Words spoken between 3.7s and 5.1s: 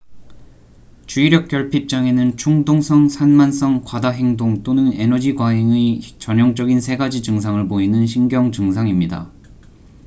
과다행동 또는